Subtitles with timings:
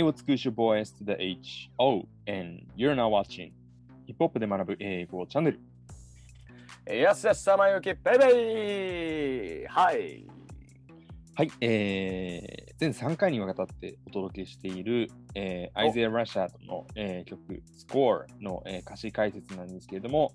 [0.00, 1.12] 英語尽くし boys to the
[1.78, 3.52] HO and you're now watching
[4.06, 5.60] ヒップホップで学ぶ英語チャンネル。
[7.02, 10.26] やすやすさまゆきベイベイはい。
[11.34, 20.32] はい、えー、全3回にわたってお届けしている、えー、アイゼア・ラシャードの、えー、曲 Score の、えー、歌詞解説なんですけれども、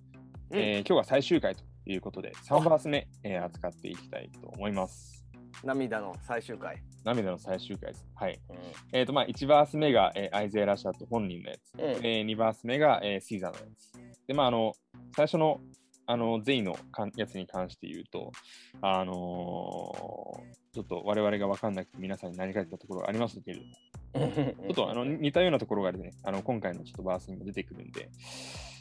[0.51, 5.25] うんえー今日は最終回ということで3バース目、えー扱っていきたいと思います。
[5.63, 6.94] 涙の最終回。
[7.05, 8.05] 涙の最終回です。
[8.15, 8.39] はい。
[8.49, 8.57] うん
[8.91, 11.73] えっ、と、まあ、1バース目が、えーアイゼア・ラシャード本人のやつ。
[11.75, 14.27] うんえ2バース目が、えーシーザーのやつ。
[14.27, 14.73] で、まあ、あの、
[15.15, 15.61] 最初の、
[16.07, 18.31] あの、ゼイのかんやつに関して言うと、
[18.81, 23.69] あのーちょっと我々が分かんなくて皆さんに何か言ったところがありますけれども、
[24.15, 28.09] ちょっとあの似たようなところがあるね、あの今回のちょっとバースにも出てくるんで、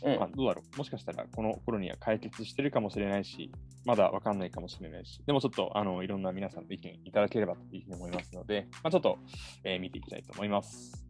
[0.05, 0.19] うん。
[0.19, 3.51] まあ、どうだろう、もしかしたらこの頃には解決してるかもしれないし、
[3.85, 9.19] まだわかんないかもしれないし、でもちょっとあのいろんな皆さんの意見いただければというふうに思いますので、まあ、ちょっと、
[9.65, 11.05] えー見ていきたいと思います。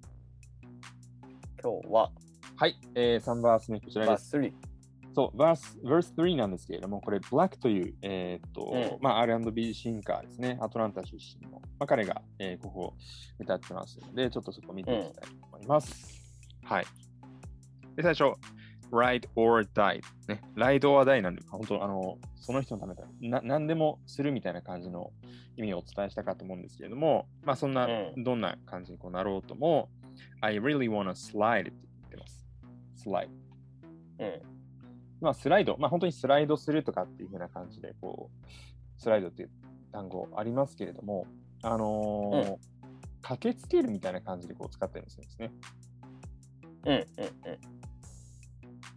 [1.62, 2.10] 今日は？
[2.56, 4.73] はい、えー、3バース目こちらです。
[5.14, 5.14] バース3。
[5.14, 12.94] そう、バース、バース3なんですけれども、これ、ブラックという、えーっと、うんまあ、R&B シンカーですね、アトランタ出身の、まあ、彼が、えーここを
[13.38, 16.22] 歌ってますので、ちょっとそこ見ていきたいと思います。
[16.64, 16.86] はい。
[17.96, 18.24] で、最初、
[18.90, 20.00] ride or die。
[20.28, 25.12] ね、ride or die なんで、本当、あの、その人のためだな、何でもするみたいな感じの
[25.56, 29.88] 意味をお伝えしたかと思うんですけれども、まあ、そんな、うどんな感じにこうなろうとも、
[30.40, 32.44] I really wanna slide って言ってます。
[33.04, 33.28] slide。
[34.18, 34.53] うん。
[35.24, 39.50] まあ、スライド、まあ、本当にスライドするとかっていう風な感じで、こう、スライドっていう
[39.92, 41.26] 単語ありますけれども、
[41.62, 42.56] あのーうん
[43.26, 45.50] 駆けつけるみたいな感じでこう使ったりするんですね。
[46.84, 47.06] うん。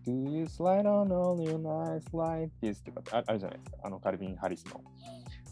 [0.06, 0.28] うん。
[0.28, 3.78] Do you slide on all your nice like this とかってああるじゃないですか。
[3.84, 4.84] あの、カルビン・ハリスの。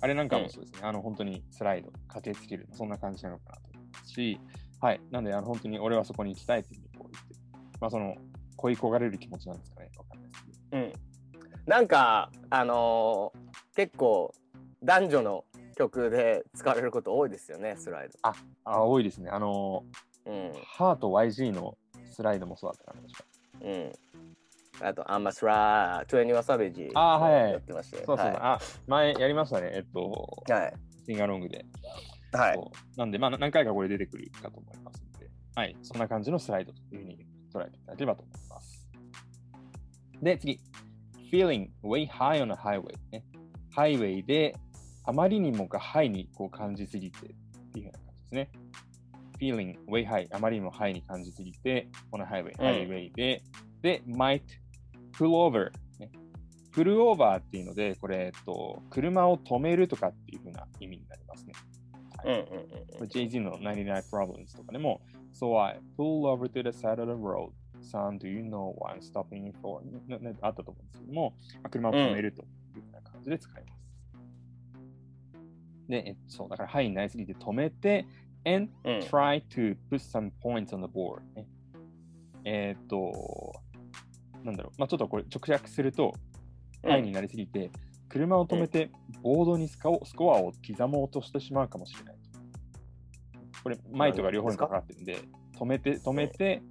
[0.02, 0.80] あれなんかもそうですね。
[0.84, 4.40] あの、本当にスライド、駆けつける、そんな感じなのかなと思いますし、
[4.82, 5.02] はい。
[5.10, 7.36] なんで、あの、本当に俺はそこに行きたいっていうふうにこう言って、
[7.80, 8.16] まあ、その、
[8.58, 9.90] 恋焦がれる気持ちなんですかね。
[10.76, 10.82] うん。
[10.82, 10.94] うん。
[11.66, 14.34] なんか、あのー結構
[14.84, 15.44] 男女の
[15.76, 18.10] 曲で使われること多いですよね、スライ
[18.64, 19.30] あ、多いですね。
[19.30, 19.84] あの
[20.26, 20.32] ド。
[20.32, 20.52] うん。
[20.66, 21.78] ハート YG の
[22.10, 23.26] スライドもそうだったかな、確か。
[23.62, 24.88] うん。
[24.88, 27.98] あと、アンマスラー、トゥエニワサベジあーはいはいやってまして。
[27.98, 30.74] そうそうそう、はいあ、前やりましたね、えっと、はい。
[31.06, 31.66] シンガロングで。
[32.32, 32.60] はい。
[32.96, 38.75] なんで、まあ、何回かこれ出てくるかと思いますので、はい、そんな感じのスライドというふうに捉えていただければと思います。
[40.22, 40.60] で、次、
[41.32, 43.24] feeling way high on a highway、ね。
[43.72, 44.56] ハイウェイで、
[45.04, 47.30] あまりにもがハイにこう感じすぎてっ
[47.74, 48.50] ていうような感じですね。
[49.40, 53.44] feeling way high、あまりにもハイに感じすぎて、このハイウェイ、うんハイウェイで、
[53.82, 54.42] で、might
[55.14, 56.10] pull over、ね。
[56.72, 61.54] プルオーバーっていうので、これ、えっと、車を止めるとかっていうふうな意味になりますね。
[62.26, 62.46] うんうんうん
[62.98, 65.02] これ Jay-Z の99 Problems とかでも、
[65.34, 67.52] So I pull over to the side of the road.
[67.86, 69.82] Son, do you know what I'm stopping for?
[70.42, 73.86] あったと思うんですけども、まあ車を止めるというような感じで使います。
[75.88, 78.06] で、えっと、そう、だから、はいになりすぎて止めて、
[78.46, 79.00] and うん。
[79.00, 81.48] try to put some points on the board、ね。
[82.44, 83.54] えーっと、
[84.44, 86.14] なんだろう、まあちょっとこれ直訳すると、
[86.84, 87.72] うんはいになりすぎて、
[88.10, 88.92] 車を止めて、
[89.24, 92.16] ボードにスコスコアを刻もうとしてしまうかもしれない。
[93.64, 95.18] これ、前とか両方にかかってるんで、
[95.58, 96.62] 止めて、止めて、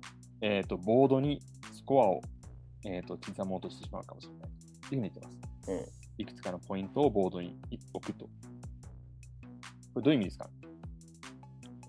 [0.47, 1.41] えっ、と、ボードに
[1.73, 2.21] スコアを、
[2.85, 4.49] えー、と刻もうとしてしまうかもしれない。
[4.51, 5.71] っていうふうに言ってます。
[5.71, 7.59] うんいくつかのポイントをボードに
[7.93, 8.27] 置くと。
[8.27, 8.31] こ
[9.97, 10.49] れどういう意味ですか？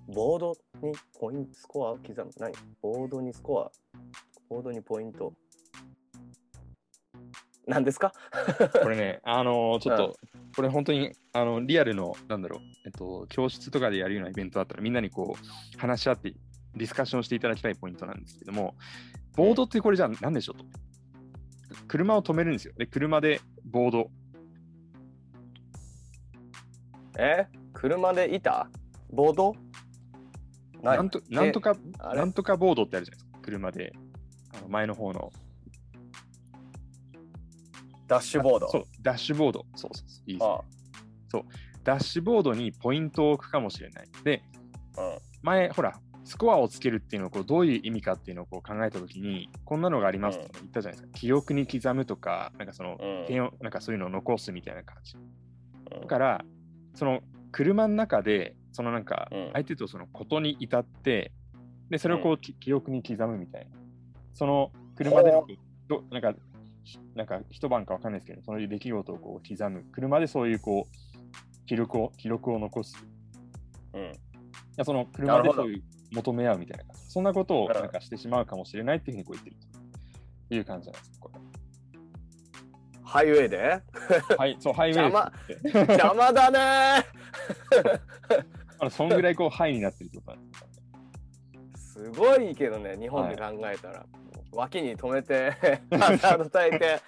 [0.08, 2.32] ボードにポイント、スコアを刻む。
[2.40, 2.54] 何？
[2.82, 3.72] ボードにスコア、
[4.50, 5.34] ボードにポイント？
[7.68, 8.14] 何ですか？
[8.82, 10.16] これね、あのーちょっと、
[10.56, 16.34] これ本当に、あの、リアルの、なんだろう、えっと、教室とかでやるようなイベントだったら、みんなにこう、話し合って、
[16.75, 18.75] ディスカッションしていただきたいポイントなんですけども、
[19.36, 20.66] ボードってこれじゃあ何でしょうと。
[21.88, 22.74] 車を止めるんですよ。
[22.78, 24.09] で、車でボード。
[27.18, 27.47] え？
[27.74, 28.69] 車でいた？
[29.12, 29.56] ボード？
[30.81, 31.75] なんとなんとか、
[32.14, 33.40] なんとかボードってあるじゃないですか。
[33.41, 33.94] 車で、
[34.58, 35.32] あの前の方の。
[38.08, 38.70] ダッシュボード？
[38.70, 39.66] そう、ダッシュボード。
[39.76, 40.32] そうそうそう。
[40.32, 40.61] いいですねあ
[41.84, 44.08] ダッシュボードにポイントを置くかもしれない。
[44.23, 44.44] で、
[44.97, 51.20] あ前、ほら、スコアをつけるっていうのをこうどういう意味かっていうのをこう考えたときに、こんなのがありますって言ったじゃないですか。
[51.20, 55.16] 記憶に刻むとか、なんかその、うん点をなんかそういうのを残すみたいな感じ。
[55.16, 55.20] う
[55.98, 56.46] んだから、
[56.96, 61.32] その車の中で、そのなんかうん相手とそのことに至って、
[61.92, 63.78] で、それをこう、き記憶に刻むみたいな。
[64.34, 65.32] その車で
[65.88, 66.34] どなんか、
[66.84, 69.86] ひなんか一晩かわかんないですけど、そういう出来事をこう刻む。
[69.92, 72.98] 車でそういうこう、記録を、記録を残す。
[73.94, 74.12] いうん。
[74.78, 76.84] やその車でそういう求め合うみたいな。
[76.85, 77.11] 感じ。
[77.11, 79.55] そんなことをうんなんかしてしまうかもしれないっていうふうにこう言ってる
[80.49, 80.55] と。
[80.55, 81.19] いう感じなんです。
[81.19, 81.40] これ。
[83.03, 83.81] ハイウェイで？
[84.37, 85.31] はい、そう、ハイウェイ邪魔。
[85.93, 86.59] 邪魔だね。
[88.79, 92.13] あのそんぐらいこう、ハイになってるってことなんですよね。
[92.13, 94.05] すごいけどね日本で考えたら、
[94.52, 95.52] 脇に止めて
[95.91, 97.02] ハザード焚いて。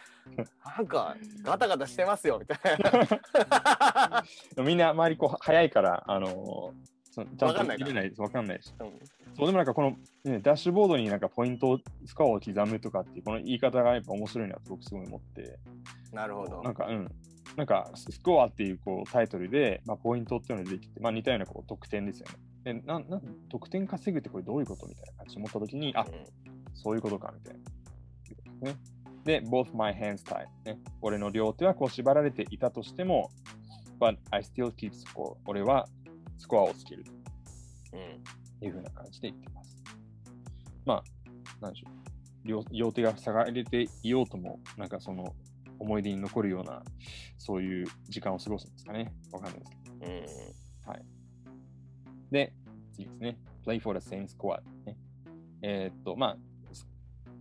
[0.77, 4.23] なんかガタガタしてますよみたいな。
[4.63, 8.21] みんな周りこう早いから、あのーそのちゃんわかんないからと見れないです。
[8.21, 8.71] わかんないし。
[8.79, 8.87] うん
[9.37, 9.91] そうでもなんかこの、
[10.23, 15.59] ね、ダッシュボードになんかポイントを、スコアを刻むとかっていうこの言い方がやっぱ面白いなと僕すごい思って、
[16.11, 17.11] なるほどなんかうん。
[17.55, 22.27] なんかスコアっていうこうタイトルで、まあ、ポイントっていうのができて、まあ、似たようなこう得点ですよ
[22.65, 22.73] ね。
[22.73, 26.05] でなんなん得点稼ぐってこれどういうことみたいな感じで思ったときに、あ、
[26.73, 27.55] そういうことかみたい
[28.61, 28.71] な。
[28.71, 28.77] ね、
[29.23, 30.79] で、both my hands tied、ね。
[31.01, 33.29] 俺の両手はこう縛られていたとしても、
[33.99, 35.35] but I still keep score。
[35.45, 35.87] 俺は
[36.37, 37.05] スコアをつける
[37.93, 38.23] うんうん
[38.59, 39.83] というふうな感じで言っています。
[40.85, 41.03] まあ、
[41.61, 42.47] なんでしょう。
[42.47, 45.35] 両両手が下がれていようとも、なんかその
[45.79, 46.81] 思い出に残るような、
[47.37, 49.13] そういう時間を過ごすんですかね。
[49.31, 50.05] わかんないですけど。
[50.05, 50.67] うん
[52.31, 52.53] で、
[52.93, 53.37] 次ですね。
[53.65, 54.97] play for the same squad、ね。
[55.61, 56.37] えーっと、ま
[56.71, 56.87] あ、す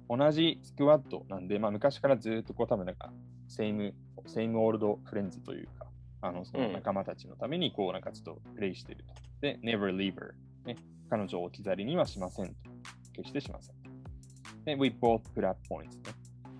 [0.09, 3.13] 同じスクワットなんで、まあ、昔からずっとこう多分なんか、
[3.49, 3.93] same,
[4.27, 5.86] same old friends というか、
[6.21, 9.15] あの、その仲間たちのために、こう、なんかちょっとプレイしてると。
[9.41, 10.33] で、never leave her、
[10.65, 10.77] ね。
[11.09, 12.55] 彼女を置き去りにはしませんと。
[13.15, 13.77] 決してしません。
[14.65, 15.93] で、we both put up points、ね。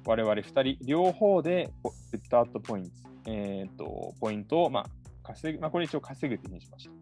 [0.07, 1.71] 我々二人、両方で
[2.13, 2.91] put out points、
[3.27, 4.87] えーっと、ポイントを、まあ、
[5.23, 6.93] 稼ぐ、まあ、これ一応稼ぐっていうふうにしました。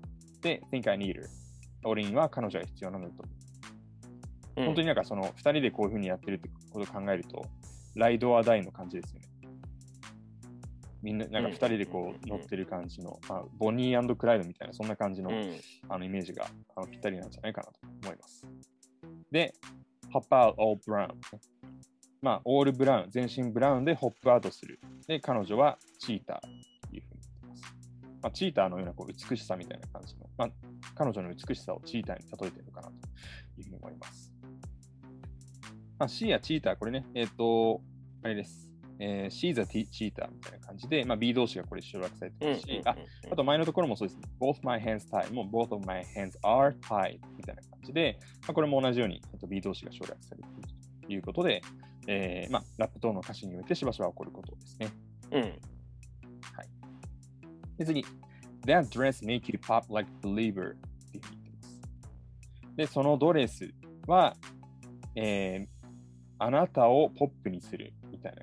[0.41, 1.27] で、think I need her。
[1.85, 3.23] 俺には彼女が必要なのと。
[3.23, 3.45] うん
[4.57, 7.45] 本当になんかその2人でこういうふうにやってるってことを考えると、
[7.97, 9.27] ライドアダイの感じですよね。
[11.05, 15.55] みんな、なんか2人でこう乗ってる感じの、まあ、ボニークライドみたいな、そんな感じの,、うん
[15.91, 17.73] あのイメージがあのぴったりなんじゃないかなと
[18.03, 18.47] 思います。
[19.31, 19.55] で、
[20.11, 21.21] ホップアウト、オールブラウン。
[22.23, 24.81] まあ、オールブラウン、全身ブラウンでホップアウトする。
[25.07, 27.63] で、彼女はチーターというふうに言ってます。
[28.23, 30.49] まあ、チーターのようなこう美しさみたいな感じの、まあ、
[30.95, 32.95] 彼女の美しさをチーターに例えてるのかなと
[33.59, 34.33] いうふうに思います。
[35.99, 37.83] まあ、シーやチーター、これね、えっ、と、
[38.23, 38.74] あれです。
[38.99, 42.97] えー、シーザチーターみたいな感じで、まあ、B 同士がこれ省略されてますし、あ、
[43.31, 44.29] あと前のところもそうですね。
[44.41, 50.69] both my hands tied も both of my hands are tied みたいな感じで、まあ、これも同じように、えっと、B 同士が省略されている
[51.07, 51.63] ということで、
[52.07, 54.89] えーまあ、ラップ等の歌詞においてしばしば起こることですね。
[55.33, 55.53] うん
[57.77, 58.05] で、次。
[58.67, 60.79] That dress make you pop like a believer って
[61.15, 62.77] 言ってます。
[62.77, 63.75] で、そのドレス
[64.07, 64.37] は、
[65.17, 65.75] えー
[66.39, 68.43] あなたをポップにするみたいな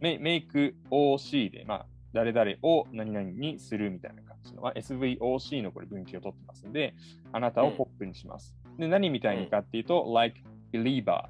[0.00, 6.94] メメイク OC で、まあ、誰々を何々にするみたいな感じの、まあ、SVOC のこれ分岐を取ってますんで、
[7.32, 8.54] あなたをポップにします。
[8.78, 10.40] で、何みたいにかっていうと、like
[10.72, 11.24] Belieber。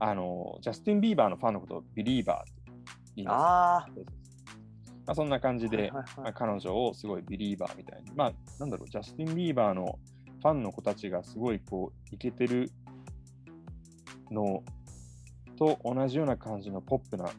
[0.00, 2.52] あの、ジャスティン・ビーバーのファンのことを believer って
[3.16, 4.00] 言います。
[5.08, 9.98] まあ、そんな感じあで、まあ、彼女をすごい Belieber みたいに、まあ、なんだろう、ジャスティン・ビーバーの
[10.42, 12.70] ファンの子たちがすごいこう、イケてる
[14.30, 14.62] の
[15.56, 17.30] と同じような感じのポップな、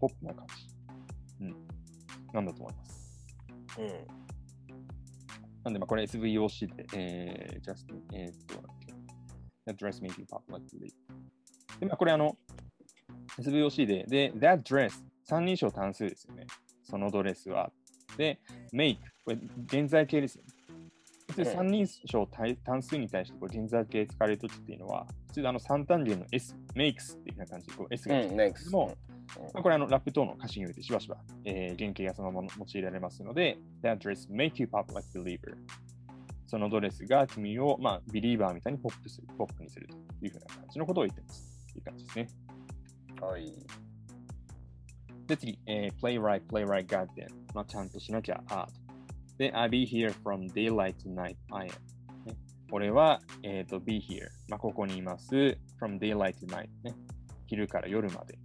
[0.00, 0.46] ポップな感
[1.38, 1.44] じ。
[1.44, 1.56] うん。
[2.32, 3.20] なんだと思います。
[3.78, 4.30] うん
[5.62, 8.94] なんで、まあ、これ SVOC で、えー、ジャスティン、えー、っと、なんだっけ
[9.70, 10.92] That dress made you pop like the leaf
[11.80, 12.36] で、まあ、これあの、
[13.38, 14.92] SVOC で、で、that dress、
[15.24, 16.46] 三人称単数ですよね。
[16.82, 17.70] そのドレスは。
[18.16, 18.40] で、
[18.72, 20.50] make、これ現在形ですよね。
[21.28, 28.96] 普通うん三人称単単数に対してこれ現在形使われるときっていうのは、普通あの三単元の S、makes っていう感じでこう S がつくんですけども、
[29.54, 35.56] まあ、これあのラップ等の歌詞においてしばしば、えー原型がそのまま用いられますので、That dress make you pop like believer.
[36.46, 39.94] そのドレスが君を、まあ、ビリーバーみたいにポップする、ポップにすると
[40.26, 41.66] いうふうな感じのことを言ってます。
[41.72, 42.28] という感じですね。
[43.20, 43.52] はい
[45.30, 47.28] で、次、えー、playwright, playwright garden。
[47.54, 48.72] まあ、ちゃんとしなきゃ、アート。
[49.38, 51.70] で、I be here from daylight to night, I am。
[52.26, 52.36] ね、
[52.72, 54.26] 俺は、えっ、と、be here。
[54.48, 55.32] まあ、ここにいます。
[55.80, 56.96] from daylight to night、ね。
[57.46, 58.39] 昼から夜まで。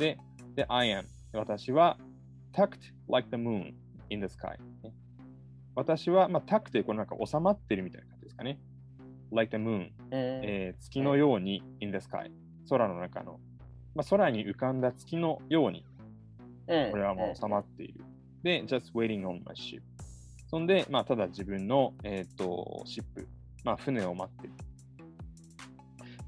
[0.00, 0.16] で、
[0.56, 1.04] で、I am。
[1.34, 1.98] 私は、
[2.54, 2.78] tucked
[3.10, 3.74] like the moon
[4.08, 4.94] in the sky、ね。
[5.74, 8.58] 私は、まあ、tucked でこのなんか収まってるみたいな感じですかね。
[9.30, 9.90] like the moon。
[10.10, 12.30] えー月のように in the sky。
[12.70, 13.40] 空の中の、
[13.94, 15.84] まあ、空に浮かんだ月のように、
[16.66, 18.02] これはもう収まっている。
[18.42, 19.82] で、just waiting on my ship。
[20.46, 23.28] そんで、まあ、ただ自分の、えっ、と、シップ、
[23.64, 24.54] まあ、船を待ってる。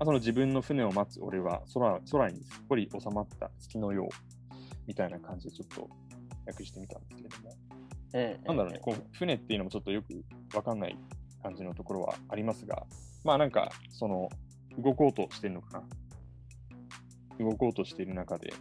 [0.03, 4.55] まあ、その自分の船を待つ俺は空空にすっぽり収まった月のよう
[4.89, 5.89] みたいな感じでちょっと
[6.45, 7.55] 訳してみたんですけれども。
[8.15, 10.25] うんなんだろうね、こう船っていうのもちょっとよく
[10.57, 10.99] わかんない
[11.41, 12.85] 感じのところはありますが、
[13.23, 14.29] まあなんか、その、
[14.77, 15.79] 動こうとしてるのか
[17.39, 17.45] な。
[17.45, 18.53] 動こうとしている中で、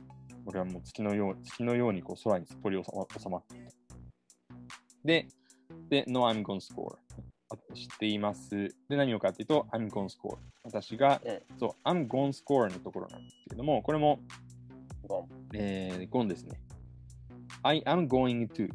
[0.45, 3.55] 俺はもう月のよう月のようにこう空にすっぽり収まって。
[5.03, 5.27] で、
[5.89, 6.97] で、No, I'm gonna score.
[7.73, 8.49] 知っています。
[8.89, 10.37] で、何をかっていうと、I'm gonna score.
[10.63, 14.19] 私が、うんそう、I'm gonna score のところなんですけれども、これも、
[15.07, 16.61] ゴンえー、ゴンですね。
[17.63, 18.69] I am going to.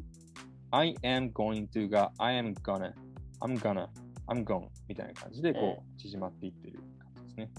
[0.71, 2.93] I am going to が I am gonna.
[3.41, 3.87] I'm gonna.
[4.27, 4.67] I'm gone.
[4.87, 7.49] みたいな感じでこう縮まっていってる感じですね。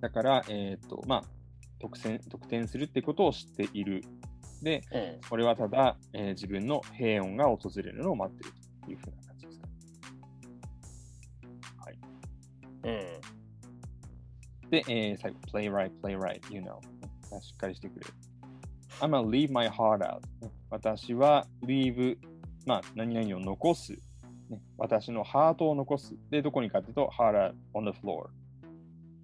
[0.00, 1.24] だから、えっ、と、まあ、
[1.80, 4.04] 得点得点するってことを知っている。
[4.62, 8.52] で、うんこれはただ、えー自分の平穏が訪れるのを待っている
[8.84, 9.23] というふうな
[12.84, 13.34] うん
[14.70, 16.80] で、えー最後、play right, play right, you know.
[17.40, 18.12] しっかりしてくれる。
[19.00, 20.20] I'm gonna leave my heart out.
[20.70, 22.16] 私は leave,
[22.66, 23.92] まあ、何々を残す。
[24.48, 26.14] ね、私のハートを残す。
[26.30, 28.28] で、どこにかというと、heart out on the floor.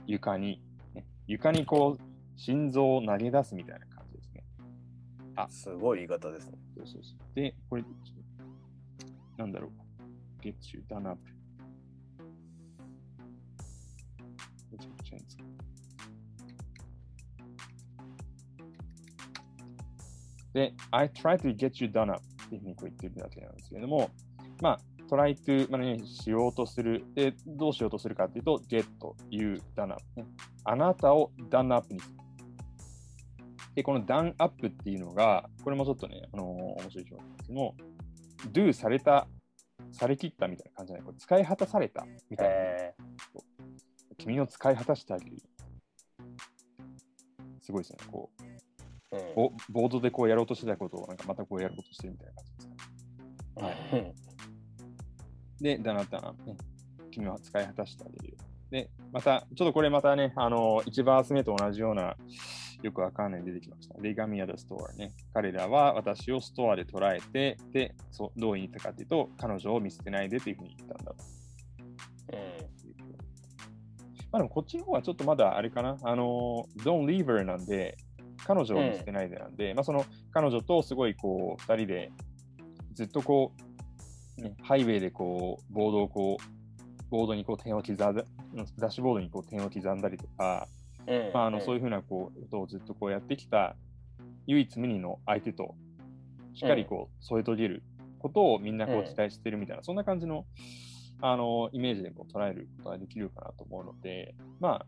[0.06, 0.62] 床に、
[0.94, 1.06] ね。
[1.26, 4.44] 床にこう、心臓を投げ出すみたいな感じですね。
[5.48, 6.58] すごい言い方ですね。
[6.76, 7.34] そうそうそう。
[7.34, 7.84] で、これ、
[9.36, 10.42] なんだろう。
[10.42, 11.20] get you done up.
[15.16, 15.60] めちゃくちゃいですか
[20.52, 24.10] で、I try to get you done up っていうふうにこう言ってるだけなんですけれども、
[24.60, 27.04] まあ、try to、まあね、しようとする。
[27.14, 28.84] で、どうしようとするかっていうと、get
[29.30, 30.24] you done up、ね。
[30.64, 32.14] あなたを done up にする。
[33.74, 36.46] で、この done up っていうのが、これもちょっとね、あのー
[36.82, 37.74] 面白い表現ですけども、
[38.52, 39.26] do された、
[39.92, 42.54] されきったみたいな感じじゃない、これ使い果たされたみたいな。
[44.20, 45.36] え君を使い果たしてあげる。
[47.60, 47.98] すごいですね。
[48.10, 48.30] こ
[49.12, 53.90] う、ーうんボボードでこうやろうとしてたことを、なんかまたこうやろうとしてるみたいな感じですかね。
[53.92, 54.30] はいうん
[55.60, 56.56] で、だなだな、ね、
[57.10, 58.38] 君は使い果たしてあげるよ。
[58.70, 62.16] で、また、ちょっとこれまたね、あの、1バース目と同じような、
[62.82, 63.94] よくわかんない出てきました。
[64.00, 65.12] レガミア・ダ・ストアね。
[65.34, 71.16] 彼らは私をストアで捉えて、で、そうどう言ったかというと、彼女を見捨てないでというふうに言ったんだと。
[74.32, 75.96] まあでもこっちの方はちょっとまだあれかな。
[76.02, 77.96] あの、Don't leave her なんで、
[78.46, 82.12] 彼女を見捨てないでなんで、まあその彼女とすごいこう、二人で
[82.94, 83.52] ずっとこ
[84.38, 90.68] う、ね、ハイウェイでこう、ボードをこう、ボードにこう点を刻んだ、ダッシュボードにこう点を刻んだりとか、
[91.06, 91.30] うん。
[91.34, 93.74] まあ、あのそういうふうなこうことをずっとこうやってきた
[94.46, 95.74] 唯一無二の相手と
[96.54, 97.82] しっかりこう添え遂げる
[98.18, 99.00] ことをみんなこうん。
[99.00, 100.44] う期待してるみたいな、そんな感じの
[101.22, 104.86] あのイメージでこう捉えることができるかなと思うので、まあ、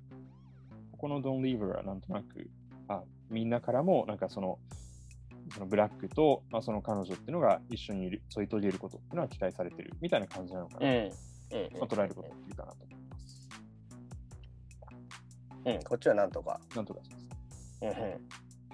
[0.93, 2.51] ここの Don't Leave Her はなんとなく
[2.89, 4.59] あみんなからもなんかその
[5.53, 11.11] そのブラックと、まあ、その彼女っていうのが一緒にいる添い遂げることっていうのは期待されてるみたいな感じなのかな、うんうんま
[11.83, 13.49] あ、捉えることができるかなと思います。
[15.65, 16.61] うんこっちはなんとか。
[16.75, 17.27] なんとかします。
[17.83, 17.97] うんうん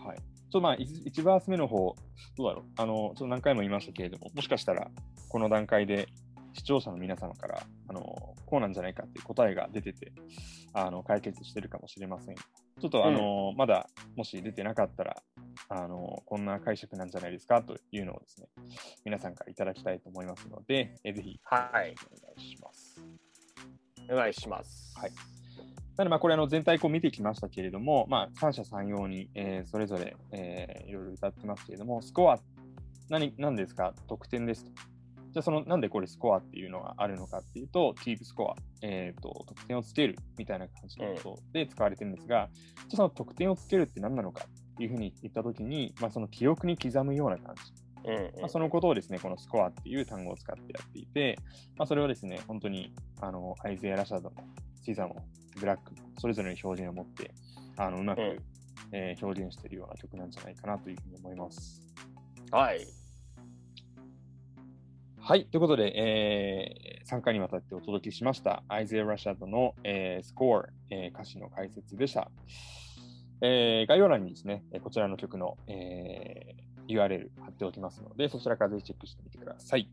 [0.06, 0.16] はい。
[0.16, 1.94] ちょっとまあ、1バース目の方、
[2.36, 2.64] どうだろう。
[2.76, 4.90] あの、ちょっと何回も言いましたけれども、もしかしたら、
[5.28, 6.08] この段階で
[6.54, 8.00] 視聴者の皆様から、あの、
[8.46, 10.12] こうなんじゃないかっていう答えが出てて、
[10.72, 12.34] あの、解決してるかもしれません。
[12.36, 15.22] ちょっとあの、まだ、もし出てなかったら、
[15.68, 18.48] あの、こんな解釈なんじゃないですかというのをですね、
[19.04, 23.00] 皆さんからいただきたいと思いますので、えぜひ、はいお願いします。
[24.10, 24.98] お願いします。
[24.98, 25.10] はい
[25.96, 32.38] なので、まあ、これあの全体こう見てきましたけれども、まあ、三者三様に、えーそれぞれ、えーいろいろ歌ってますけれども、スコア、
[33.08, 33.92] 何、何ですか？
[34.06, 34.70] 得点ですと。
[35.32, 47.62] じゃあ、その、なんでこれスコアっていうのがあるのかっていうと、keep score、えっ、と、得点をつけるみたいな感じのことで使われてるんですが、じゃあその得点をつけるって何なのかっていうふうに言ったときに、まあ、その記憶に刻むような感じ。
[48.40, 51.38] まあ、そのことをですね、このスコアっていう単語を使ってやっていて、
[51.76, 54.36] まあ、それをですね、本当にあのアイゼア・ラシャドも
[54.82, 57.32] シザもブラックもそれぞれの表現を持って
[57.76, 58.38] あのうまく、うん
[58.92, 61.82] えー表現しているような曲なんじゃないかなというふうに思います。
[62.50, 62.86] はい。
[65.28, 72.30] はい、ということで、え3回にわたってお届けしましたアイゼア・ラシャドの、えースコア、えー歌詞の解説でした。
[73.42, 79.90] えー概要欄にですね、こちらの曲の、えー URL 貼っておきますので、そちらからぜひチェックしてみてください。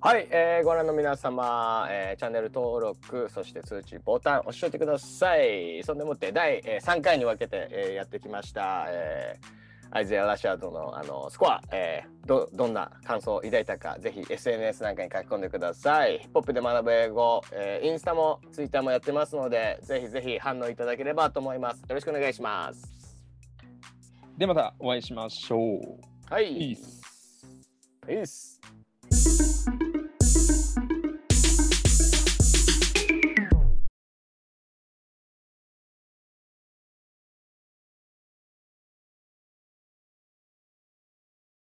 [0.00, 5.84] はい、えーご覧の皆様、えーチャンネル登録、そして通知ボタン押しといてください。
[5.84, 16.18] そんでもって第、え3回に分けて、えーやってきました、えーアイゼア・ラシャードのあのスコア、えーど、どんな感想を抱いたか、ぜひ SNS なんかに書き込んでください。
[16.18, 21.80] ヒップホップで学ぶ英語、えーインスタもツイッターもやってますので、ぜひぜひ反応いただければと思います。
[21.80, 23.16] よろしくお願いします。
[24.36, 26.32] で、またお会いしましょう。
[26.32, 26.46] はい。
[26.46, 27.02] ピース。
[28.06, 28.60] ピース。